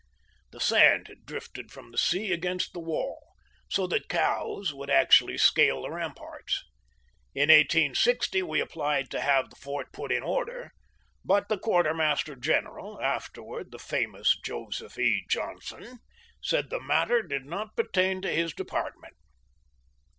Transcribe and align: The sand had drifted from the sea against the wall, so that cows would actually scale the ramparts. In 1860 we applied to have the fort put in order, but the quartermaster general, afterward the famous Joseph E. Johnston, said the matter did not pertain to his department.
The 0.49 0.59
sand 0.59 1.09
had 1.09 1.27
drifted 1.27 1.71
from 1.71 1.91
the 1.91 1.97
sea 1.99 2.31
against 2.33 2.73
the 2.73 2.79
wall, 2.79 3.35
so 3.69 3.85
that 3.85 4.09
cows 4.09 4.73
would 4.73 4.89
actually 4.89 5.37
scale 5.37 5.83
the 5.83 5.91
ramparts. 5.91 6.63
In 7.35 7.49
1860 7.51 8.41
we 8.41 8.59
applied 8.61 9.11
to 9.11 9.21
have 9.21 9.51
the 9.51 9.55
fort 9.57 9.93
put 9.93 10.11
in 10.11 10.23
order, 10.23 10.71
but 11.23 11.49
the 11.49 11.59
quartermaster 11.59 12.35
general, 12.35 12.99
afterward 12.99 13.69
the 13.69 13.77
famous 13.77 14.35
Joseph 14.43 14.97
E. 14.97 15.23
Johnston, 15.29 15.99
said 16.41 16.71
the 16.71 16.81
matter 16.81 17.21
did 17.21 17.45
not 17.45 17.75
pertain 17.75 18.23
to 18.23 18.31
his 18.33 18.53
department. 18.53 19.13